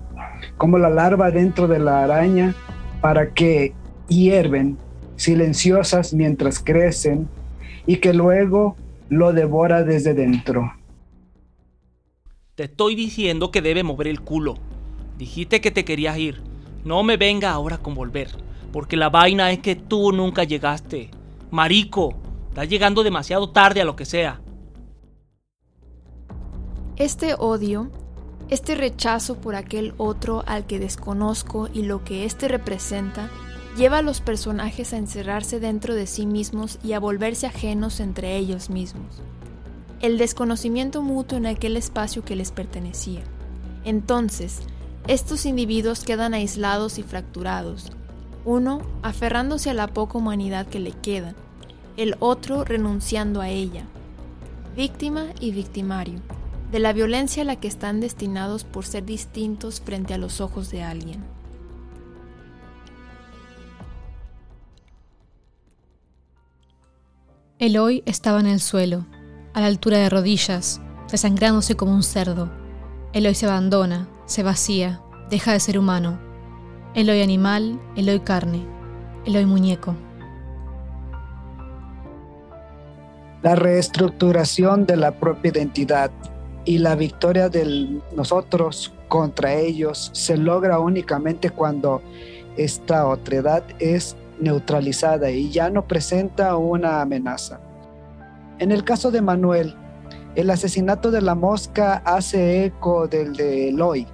como 0.58 0.76
la 0.78 0.90
larva 0.90 1.30
dentro 1.30 1.68
de 1.68 1.78
la 1.78 2.02
araña, 2.04 2.54
para 3.00 3.32
que 3.32 3.72
hierven 4.08 4.76
silenciosas 5.16 6.12
mientras 6.12 6.58
crecen 6.58 7.28
y 7.86 7.96
que 7.96 8.12
luego 8.12 8.76
lo 9.08 9.32
devora 9.32 9.82
desde 9.82 10.14
dentro. 10.14 10.72
Te 12.54 12.64
estoy 12.64 12.94
diciendo 12.96 13.50
que 13.50 13.62
debe 13.62 13.84
mover 13.84 14.08
el 14.08 14.20
culo. 14.20 14.56
Dijiste 15.16 15.60
que 15.60 15.70
te 15.70 15.84
querías 15.84 16.18
ir. 16.18 16.42
No 16.84 17.02
me 17.02 17.16
venga 17.16 17.50
ahora 17.50 17.78
con 17.78 17.94
volver, 17.94 18.30
porque 18.72 18.96
la 18.96 19.10
vaina 19.10 19.50
es 19.52 19.60
que 19.60 19.76
tú 19.76 20.12
nunca 20.12 20.44
llegaste. 20.44 21.10
Marico, 21.50 22.14
estás 22.48 22.68
llegando 22.68 23.02
demasiado 23.02 23.50
tarde 23.50 23.80
a 23.80 23.84
lo 23.84 23.96
que 23.96 24.04
sea. 24.04 24.40
Este 26.96 27.34
odio, 27.38 27.90
este 28.50 28.74
rechazo 28.74 29.36
por 29.36 29.54
aquel 29.54 29.94
otro 29.98 30.42
al 30.46 30.66
que 30.66 30.78
desconozco 30.78 31.68
y 31.72 31.82
lo 31.82 32.04
que 32.04 32.24
éste 32.24 32.48
representa, 32.48 33.30
lleva 33.76 33.98
a 33.98 34.02
los 34.02 34.20
personajes 34.20 34.92
a 34.92 34.96
encerrarse 34.96 35.60
dentro 35.60 35.94
de 35.94 36.06
sí 36.06 36.26
mismos 36.26 36.78
y 36.82 36.94
a 36.94 37.00
volverse 37.00 37.46
ajenos 37.46 38.00
entre 38.00 38.36
ellos 38.36 38.70
mismos. 38.70 39.22
El 40.00 40.16
desconocimiento 40.16 41.02
mutuo 41.02 41.38
en 41.38 41.46
aquel 41.46 41.76
espacio 41.76 42.24
que 42.24 42.36
les 42.36 42.50
pertenecía. 42.50 43.22
Entonces, 43.84 44.60
estos 45.06 45.46
individuos 45.46 46.04
quedan 46.04 46.34
aislados 46.34 46.98
y 46.98 47.02
fracturados, 47.02 47.92
uno 48.44 48.82
aferrándose 49.02 49.70
a 49.70 49.74
la 49.74 49.88
poca 49.88 50.18
humanidad 50.18 50.66
que 50.66 50.80
le 50.80 50.92
queda, 50.92 51.34
el 51.96 52.16
otro 52.20 52.64
renunciando 52.64 53.40
a 53.40 53.48
ella. 53.48 53.84
Víctima 54.76 55.26
y 55.40 55.50
victimario, 55.50 56.20
de 56.70 56.78
la 56.78 56.92
violencia 56.92 57.42
a 57.42 57.46
la 57.46 57.56
que 57.56 57.68
están 57.68 58.00
destinados 58.00 58.64
por 58.64 58.84
ser 58.84 59.04
distintos 59.04 59.80
frente 59.80 60.14
a 60.14 60.18
los 60.18 60.40
ojos 60.40 60.70
de 60.70 60.82
alguien. 60.82 61.24
Eloy 67.58 68.02
estaba 68.06 68.38
en 68.38 68.46
el 68.46 68.60
suelo, 68.60 69.06
a 69.52 69.60
la 69.60 69.66
altura 69.66 69.98
de 69.98 70.08
rodillas, 70.08 70.80
desangrándose 71.10 71.74
como 71.74 71.92
un 71.92 72.02
cerdo. 72.02 72.50
Eloy 73.12 73.34
se 73.34 73.46
abandona, 73.46 74.08
se 74.26 74.42
vacía, 74.42 75.00
deja 75.30 75.52
de 75.52 75.60
ser 75.60 75.78
humano, 75.78 76.20
Eloy 76.94 77.22
animal, 77.22 77.80
Eloy 77.96 78.20
carne, 78.20 78.64
Eloy 79.24 79.46
muñeco. 79.46 79.94
La 83.42 83.54
reestructuración 83.54 84.84
de 84.86 84.96
la 84.96 85.12
propia 85.12 85.50
identidad 85.50 86.10
y 86.68 86.76
la 86.76 86.96
victoria 86.96 87.48
de 87.48 87.98
nosotros 88.14 88.92
contra 89.08 89.54
ellos 89.54 90.10
se 90.12 90.36
logra 90.36 90.78
únicamente 90.78 91.48
cuando 91.48 92.02
esta 92.58 93.06
otredad 93.06 93.62
es 93.78 94.16
neutralizada 94.38 95.30
y 95.30 95.48
ya 95.48 95.70
no 95.70 95.86
presenta 95.88 96.58
una 96.58 97.00
amenaza. 97.00 97.58
En 98.58 98.70
el 98.70 98.84
caso 98.84 99.10
de 99.10 99.22
Manuel, 99.22 99.74
el 100.34 100.50
asesinato 100.50 101.10
de 101.10 101.22
la 101.22 101.34
mosca 101.34 102.02
hace 102.04 102.66
eco 102.66 103.08
del 103.08 103.34
de 103.34 103.70
Eloy, 103.70 104.06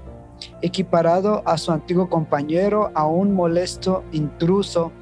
equiparado 0.62 1.42
a 1.46 1.58
su 1.58 1.73
antiguo 1.73 2.08
compañero, 2.08 2.92
a 2.94 3.04
un 3.04 3.34
molesto 3.34 4.04
intruso 4.12 4.92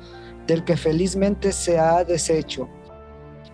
del 0.46 0.64
que 0.64 0.78
felizmente 0.78 1.52
se 1.52 1.78
ha 1.78 2.02
deshecho. 2.02 2.66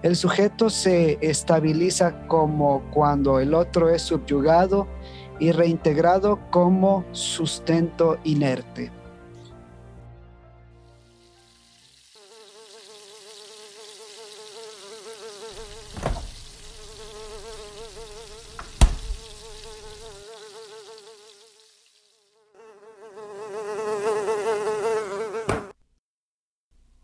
El 0.01 0.15
sujeto 0.15 0.71
se 0.71 1.19
estabiliza 1.21 2.29
como 2.29 2.89
cuando 2.93 3.41
el 3.41 3.53
otro 3.53 3.91
es 3.91 4.03
subyugado 4.03 4.87
y 5.41 5.51
reintegrado 5.51 6.39
como 6.51 7.05
sustento 7.11 8.19
inerte. 8.23 8.93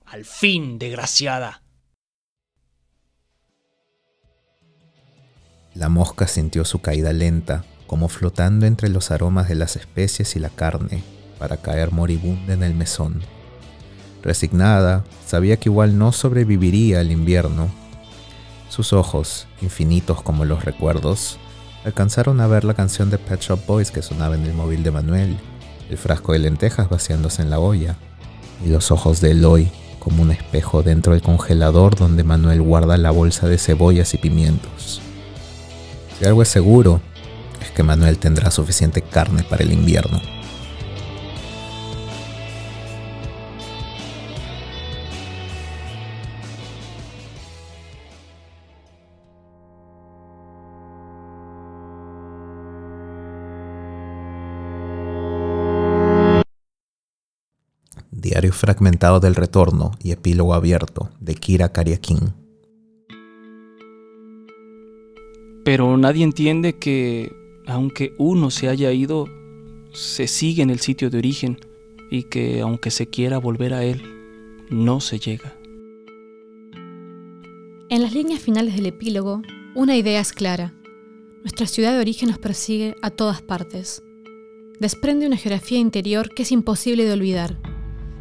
Al 0.05 0.25
fin, 0.25 0.79
desgraciada. 0.79 1.64
La 5.75 5.89
mosca 5.89 6.29
sintió 6.29 6.65
su 6.65 6.81
caída 6.81 7.13
lenta, 7.13 7.65
como 7.89 8.07
flotando 8.07 8.65
entre 8.65 8.89
los 8.89 9.11
aromas 9.11 9.49
de 9.49 9.57
las 9.57 9.75
especies 9.75 10.37
y 10.37 10.39
la 10.39 10.49
carne, 10.49 11.03
para 11.37 11.57
caer 11.57 11.91
moribunda 11.91 12.55
en 12.55 12.63
el 12.63 12.75
mesón. 12.75 13.23
Resignada, 14.23 15.05
sabía 15.27 15.57
que 15.57 15.69
igual 15.69 15.99
no 15.99 16.13
sobreviviría 16.13 17.01
al 17.01 17.11
invierno. 17.11 17.69
Sus 18.69 18.93
ojos, 18.93 19.49
infinitos 19.63 20.23
como 20.23 20.45
los 20.45 20.65
recuerdos, 20.65 21.39
alcanzaron 21.85 22.41
a 22.41 22.47
ver 22.47 22.63
la 22.63 22.75
canción 22.75 23.11
de 23.11 23.19
Pet 23.19 23.41
Shop 23.41 23.67
Boys 23.67 23.91
que 23.91 24.01
sonaba 24.01 24.37
en 24.37 24.47
el 24.47 24.55
móvil 24.55 24.85
de 24.85 24.93
Manuel, 24.93 25.37
el 25.91 25.99
frasco 25.99 26.35
de 26.35 26.39
lentejas 26.39 26.89
vaciándose 26.89 27.43
en 27.43 27.51
la 27.51 27.59
olla, 27.59 27.97
y 28.65 28.69
los 28.69 28.93
ojos 28.93 29.21
de 29.21 29.33
Eloy 29.33 29.73
como 29.99 30.23
un 30.23 30.31
espejo 30.31 30.85
dentro 30.85 31.15
del 31.15 31.23
congelador 31.23 31.97
donde 31.97 32.23
Manuel 32.23 32.63
guarda 32.63 32.97
la 32.97 33.11
bolsa 33.11 33.49
de 33.49 33.59
cebollas 33.59 34.15
y 34.15 34.19
pimientos. 34.19 35.01
Si 36.19 36.25
algo 36.25 36.43
es 36.43 36.49
seguro, 36.49 37.01
es 37.61 37.71
que 37.73 37.83
Manuel 37.83 38.19
tendrá 38.19 38.51
suficiente 38.51 39.03
carne 39.03 39.43
para 39.43 39.65
el 39.65 39.73
invierno. 39.73 40.21
Diario 58.11 58.53
fragmentado 58.53 59.21
del 59.21 59.35
retorno 59.35 59.93
y 60.03 60.13
epílogo 60.13 60.55
abierto 60.55 61.11
de 61.21 61.35
Kira 61.35 61.73
Kariakin. 61.73 62.44
Pero 65.65 65.97
nadie 65.97 66.25
entiende 66.25 66.75
que, 66.75 67.33
aunque 67.67 68.15
uno 68.19 68.51
se 68.51 68.69
haya 68.69 68.93
ido, 68.93 69.27
se 69.93 70.27
sigue 70.27 70.63
en 70.63 70.71
el 70.71 70.81
sitio 70.81 71.11
de 71.11 71.19
origen 71.19 71.59
y 72.11 72.25
que, 72.25 72.61
aunque 72.61 72.91
se 72.91 73.07
quiera 73.07 73.39
volver 73.39 73.75
a 73.75 73.85
él, 73.85 74.03
no 74.71 75.01
se 75.01 75.19
llega. 75.19 75.57
En 77.89 78.03
las 78.03 78.13
líneas 78.13 78.41
finales 78.41 78.77
del 78.77 78.87
epílogo, 78.87 79.43
una 79.75 79.97
idea 79.97 80.21
es 80.21 80.33
clara. 80.33 80.75
Nuestra 81.43 81.67
ciudad 81.67 81.93
de 81.93 82.01
origen 82.01 82.29
nos 82.29 82.39
persigue 82.39 82.97
a 83.03 83.11
todas 83.11 83.43
partes. 83.43 84.03
Desprende 84.81 85.27
una 85.27 85.37
geografía 85.37 85.79
interior 85.79 86.29
que 86.35 86.43
es 86.43 86.53
imposible 86.53 87.05
de 87.05 87.13
olvidar 87.13 87.59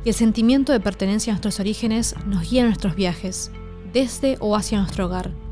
y 0.06 0.10
el 0.10 0.16
sentimiento 0.16 0.72
de 0.72 0.80
pertenencia 0.80 1.32
a 1.32 1.36
nuestros 1.36 1.60
orígenes 1.60 2.16
nos 2.26 2.50
guía 2.50 2.62
en 2.62 2.68
nuestros 2.68 2.96
viajes, 2.96 3.52
desde 3.94 4.38
o 4.40 4.56
hacia 4.56 4.80
nuestro 4.80 5.06
hogar. 5.06 5.43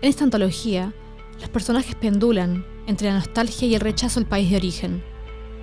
En 0.00 0.08
esta 0.08 0.24
antología, 0.24 0.92
los 1.40 1.48
personajes 1.48 1.94
pendulan 1.94 2.64
entre 2.86 3.08
la 3.08 3.14
nostalgia 3.14 3.68
y 3.68 3.74
el 3.74 3.80
rechazo 3.80 4.20
al 4.20 4.26
país 4.26 4.50
de 4.50 4.56
origen, 4.56 5.02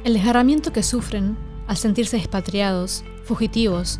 el 0.04 0.14
desgarramiento 0.14 0.72
que 0.72 0.84
sufren 0.84 1.38
al 1.68 1.78
sentirse 1.78 2.18
despatriados, 2.18 3.04
fugitivos, 3.24 4.00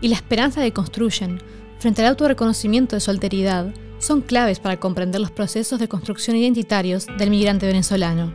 y 0.00 0.08
la 0.08 0.16
esperanza 0.16 0.62
que 0.62 0.72
construyen 0.72 1.40
frente 1.78 2.02
al 2.02 2.08
autorreconocimiento 2.08 2.96
de 2.96 3.00
su 3.00 3.10
alteridad 3.10 3.72
son 3.98 4.20
claves 4.20 4.60
para 4.60 4.78
comprender 4.78 5.20
los 5.20 5.30
procesos 5.30 5.78
de 5.78 5.88
construcción 5.88 6.36
identitarios 6.36 7.06
del 7.18 7.30
migrante 7.30 7.66
venezolano. 7.66 8.32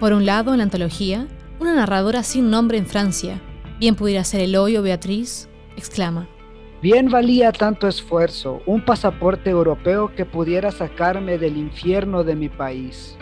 Por 0.00 0.12
un 0.12 0.26
lado, 0.26 0.52
en 0.52 0.58
la 0.58 0.64
antología, 0.64 1.28
una 1.60 1.74
narradora 1.74 2.24
sin 2.24 2.50
nombre 2.50 2.78
en 2.78 2.86
Francia, 2.86 3.40
Bien 3.78 3.96
pudiera 3.96 4.24
ser 4.24 4.40
Eloy 4.40 4.76
o 4.76 4.82
Beatriz, 4.82 5.48
exclama. 5.76 6.28
Bien 6.84 7.08
valía 7.08 7.50
tanto 7.50 7.88
esfuerzo, 7.88 8.60
un 8.66 8.84
pasaporte 8.84 9.48
europeo 9.48 10.14
que 10.14 10.26
pudiera 10.26 10.70
sacarme 10.70 11.38
del 11.38 11.56
infierno 11.56 12.24
de 12.24 12.36
mi 12.36 12.50
país. 12.50 13.16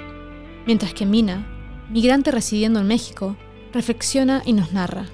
Mientras 0.67 0.93
que 0.95 1.07
Mina, 1.07 1.47
migrante 1.89 2.33
residiendo 2.33 2.81
en 2.81 2.89
México, 2.89 3.37
reflexiona 3.73 4.43
y 4.45 4.53
nos 4.53 4.73
narra. 4.73 5.07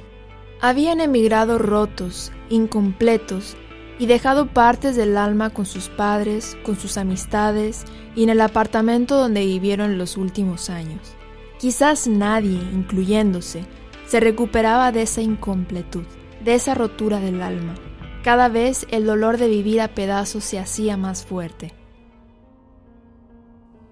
Habían 0.62 1.02
emigrado 1.02 1.58
rotos, 1.58 2.32
incompletos, 2.48 3.54
y 3.98 4.06
dejado 4.06 4.46
partes 4.46 4.96
del 4.96 5.18
alma 5.18 5.50
con 5.50 5.66
sus 5.66 5.90
padres, 5.90 6.56
con 6.62 6.78
sus 6.78 6.96
amistades 6.96 7.84
y 8.16 8.22
en 8.22 8.30
el 8.30 8.40
apartamento 8.40 9.18
donde 9.18 9.44
vivieron 9.44 9.98
los 9.98 10.16
últimos 10.16 10.70
años. 10.70 11.16
Quizás 11.58 12.08
nadie, 12.08 12.58
incluyéndose, 12.72 13.66
se 14.06 14.20
recuperaba 14.20 14.90
de 14.90 15.02
esa 15.02 15.20
incompletud, 15.20 16.04
de 16.42 16.54
esa 16.54 16.74
rotura 16.74 17.20
del 17.20 17.42
alma. 17.42 17.74
Cada 18.22 18.48
vez 18.48 18.86
el 18.90 19.06
dolor 19.06 19.38
de 19.38 19.48
vivir 19.48 19.80
a 19.80 19.94
pedazos 19.94 20.44
se 20.44 20.58
hacía 20.58 20.96
más 20.96 21.24
fuerte. 21.24 21.72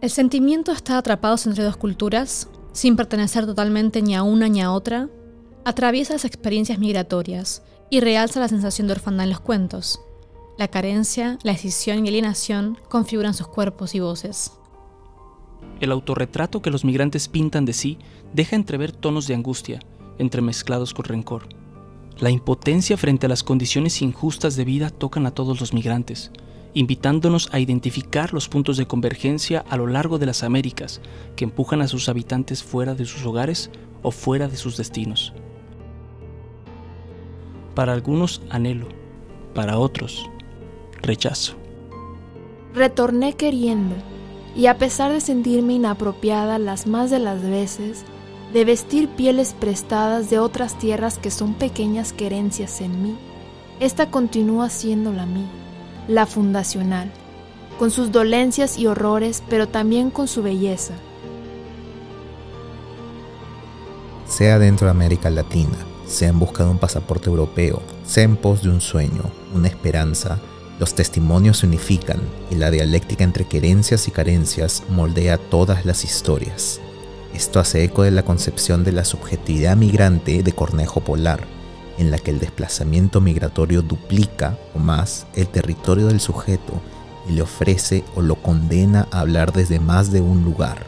El 0.00 0.10
sentimiento 0.10 0.72
está 0.72 0.98
atrapado 0.98 1.36
entre 1.46 1.64
dos 1.64 1.76
culturas, 1.76 2.50
sin 2.72 2.96
pertenecer 2.96 3.46
totalmente 3.46 4.02
ni 4.02 4.14
a 4.14 4.22
una 4.22 4.48
ni 4.48 4.60
a 4.60 4.72
otra, 4.72 5.08
atraviesa 5.64 6.12
las 6.12 6.24
experiencias 6.24 6.78
migratorias 6.78 7.62
y 7.88 8.00
realza 8.00 8.40
la 8.40 8.48
sensación 8.48 8.88
de 8.88 8.94
orfandad 8.94 9.24
en 9.24 9.30
los 9.30 9.40
cuentos. 9.40 10.00
La 10.58 10.68
carencia, 10.68 11.38
la 11.42 11.52
decisión 11.52 12.04
y 12.04 12.08
alienación 12.08 12.78
configuran 12.88 13.34
sus 13.34 13.48
cuerpos 13.48 13.94
y 13.94 14.00
voces. 14.00 14.52
El 15.80 15.92
autorretrato 15.92 16.62
que 16.62 16.70
los 16.70 16.84
migrantes 16.84 17.28
pintan 17.28 17.64
de 17.64 17.72
sí 17.72 17.98
deja 18.32 18.56
entrever 18.56 18.92
tonos 18.92 19.26
de 19.26 19.34
angustia, 19.34 19.80
entremezclados 20.18 20.94
con 20.94 21.04
rencor. 21.04 21.48
La 22.18 22.30
impotencia 22.30 22.96
frente 22.96 23.26
a 23.26 23.28
las 23.28 23.42
condiciones 23.42 24.00
injustas 24.00 24.56
de 24.56 24.64
vida 24.64 24.88
tocan 24.88 25.26
a 25.26 25.32
todos 25.32 25.60
los 25.60 25.74
migrantes, 25.74 26.30
invitándonos 26.72 27.50
a 27.52 27.60
identificar 27.60 28.32
los 28.32 28.48
puntos 28.48 28.78
de 28.78 28.86
convergencia 28.86 29.62
a 29.68 29.76
lo 29.76 29.86
largo 29.86 30.18
de 30.18 30.24
las 30.24 30.42
Américas 30.42 31.02
que 31.36 31.44
empujan 31.44 31.82
a 31.82 31.88
sus 31.88 32.08
habitantes 32.08 32.62
fuera 32.62 32.94
de 32.94 33.04
sus 33.04 33.26
hogares 33.26 33.70
o 34.02 34.12
fuera 34.12 34.48
de 34.48 34.56
sus 34.56 34.78
destinos. 34.78 35.34
Para 37.74 37.92
algunos 37.92 38.40
anhelo, 38.48 38.88
para 39.54 39.78
otros 39.78 40.30
rechazo. 41.02 41.54
Retorné 42.74 43.34
queriendo, 43.34 43.94
y 44.54 44.66
a 44.66 44.78
pesar 44.78 45.12
de 45.12 45.20
sentirme 45.20 45.74
inapropiada 45.74 46.58
las 46.58 46.86
más 46.86 47.10
de 47.10 47.18
las 47.18 47.42
veces, 47.42 48.06
de 48.56 48.64
vestir 48.64 49.10
pieles 49.10 49.52
prestadas 49.52 50.30
de 50.30 50.38
otras 50.38 50.78
tierras 50.78 51.18
que 51.18 51.30
son 51.30 51.52
pequeñas 51.52 52.14
querencias 52.14 52.80
en 52.80 53.02
mí, 53.02 53.18
esta 53.80 54.10
continúa 54.10 54.70
siendo 54.70 55.12
la 55.12 55.26
mía, 55.26 55.50
la 56.08 56.24
fundacional, 56.24 57.12
con 57.78 57.90
sus 57.90 58.12
dolencias 58.12 58.78
y 58.78 58.86
horrores, 58.86 59.42
pero 59.50 59.68
también 59.68 60.08
con 60.08 60.26
su 60.26 60.42
belleza. 60.42 60.94
Sea 64.26 64.58
dentro 64.58 64.86
de 64.86 64.92
América 64.92 65.28
Latina, 65.28 65.76
sea 66.06 66.30
en 66.30 66.38
busca 66.38 66.64
de 66.64 66.70
un 66.70 66.78
pasaporte 66.78 67.28
europeo, 67.28 67.82
sea 68.06 68.24
en 68.24 68.38
pos 68.38 68.62
de 68.62 68.70
un 68.70 68.80
sueño, 68.80 69.24
una 69.52 69.68
esperanza, 69.68 70.38
los 70.80 70.94
testimonios 70.94 71.58
se 71.58 71.66
unifican 71.66 72.22
y 72.50 72.54
la 72.54 72.70
dialéctica 72.70 73.22
entre 73.22 73.44
querencias 73.44 74.08
y 74.08 74.12
carencias 74.12 74.82
moldea 74.88 75.36
todas 75.36 75.84
las 75.84 76.04
historias. 76.04 76.80
Esto 77.36 77.60
hace 77.60 77.84
eco 77.84 78.02
de 78.02 78.10
la 78.12 78.22
concepción 78.22 78.82
de 78.82 78.92
la 78.92 79.04
subjetividad 79.04 79.76
migrante 79.76 80.42
de 80.42 80.52
Cornejo 80.52 81.02
Polar, 81.02 81.44
en 81.98 82.10
la 82.10 82.18
que 82.18 82.30
el 82.30 82.38
desplazamiento 82.38 83.20
migratorio 83.20 83.82
duplica 83.82 84.58
o 84.74 84.78
más 84.78 85.26
el 85.34 85.46
territorio 85.46 86.06
del 86.06 86.18
sujeto 86.18 86.80
y 87.28 87.32
le 87.32 87.42
ofrece 87.42 88.04
o 88.14 88.22
lo 88.22 88.36
condena 88.36 89.06
a 89.10 89.20
hablar 89.20 89.52
desde 89.52 89.78
más 89.78 90.10
de 90.12 90.22
un 90.22 90.44
lugar. 90.44 90.86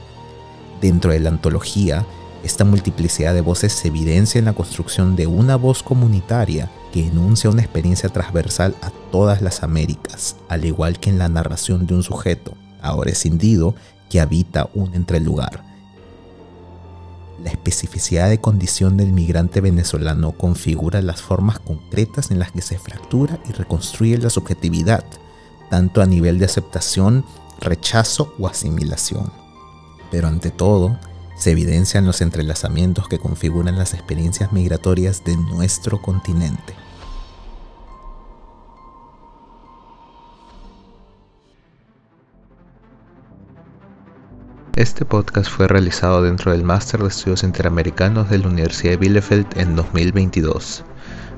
Dentro 0.81 1.13
de 1.13 1.21
la 1.21 1.29
antología, 1.29 2.07
esta 2.43 2.65
multiplicidad 2.65 3.35
de 3.35 3.43
voces 3.43 3.75
se 3.75 3.89
evidencia 3.89 4.39
en 4.39 4.47
la 4.47 4.55
construcción 4.55 5.17
de 5.17 5.27
una 5.27 5.57
voz 5.57 5.83
comunitaria 5.83 6.71
que 6.95 7.09
enuncia 7.09 7.51
una 7.51 7.61
experiencia 7.61 8.09
transversal 8.09 8.75
a 8.81 8.89
todas 9.13 9.43
las 9.43 9.63
Américas, 9.63 10.37
al 10.49 10.65
igual 10.65 10.99
que 10.99 11.11
en 11.11 11.19
la 11.19 11.29
narración 11.29 11.87
de 11.87 11.95
un 11.95 12.03
sujeto, 12.03 12.55
ahora 12.81 13.11
escindido, 13.11 13.75
que 14.09 14.19
habita 14.19 14.71
un 14.73 14.95
entrelugar 14.95 15.68
la 17.43 17.51
especificidad 17.51 18.29
de 18.29 18.41
condición 18.41 18.97
del 18.97 19.13
migrante 19.13 19.61
venezolano 19.61 20.33
configura 20.33 21.03
las 21.03 21.23
formas 21.23 21.59
concretas 21.59 22.31
en 22.31 22.39
las 22.39 22.53
que 22.53 22.63
se 22.63 22.79
fractura 22.79 23.39
y 23.49 23.53
reconstruye 23.53 24.19
la 24.19 24.31
subjetividad, 24.31 25.05
tanto 25.71 26.03
a 26.03 26.07
nivel 26.07 26.39
de 26.39 26.47
aceptación, 26.47 27.25
rechazo 27.61 28.35
o 28.39 28.49
asimilación. 28.49 29.33
pero 30.11 30.27
ante 30.27 30.51
todo, 30.51 30.99
se 31.37 31.51
evidencian 31.51 32.07
los 32.07 32.23
entrelazamientos 32.23 33.09
que 33.09 33.19
configuran 33.19 33.77
las 33.79 33.93
experiencias 33.93 34.53
migratorias 34.53 35.23
de 35.23 35.37
nuestro 35.37 36.01
continente. 36.01 36.75
Este 44.79 45.05
podcast 45.05 45.51
fue 45.51 45.67
realizado 45.67 46.23
dentro 46.23 46.53
del 46.53 46.63
Máster 46.63 47.01
de 47.03 47.09
Estudios 47.09 47.43
Interamericanos 47.43 48.31
de 48.31 48.39
la 48.39 48.47
Universidad 48.47 48.93
de 48.93 48.99
Bielefeld 48.99 49.59
en 49.59 49.75
2022. 49.75 50.85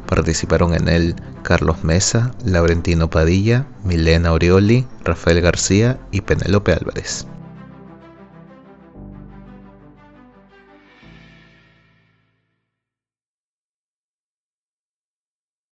Participaron 0.06 0.74
en 0.74 0.88
él 0.88 1.16
Carlos 1.42 1.82
Mesa, 1.82 2.32
Laurentino 2.44 3.08
Padilla, 3.08 3.66
Milena 3.82 4.34
Orioli, 4.34 4.86
Rafael 5.04 5.40
García 5.40 5.98
y 6.10 6.20
Penélope 6.20 6.74
Álvarez. 6.74 7.26